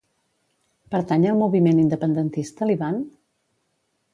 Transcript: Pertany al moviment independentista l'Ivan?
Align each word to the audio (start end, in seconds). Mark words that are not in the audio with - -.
Pertany 0.95 1.27
al 1.33 1.37
moviment 1.41 1.81
independentista 1.83 2.69
l'Ivan? 2.71 2.99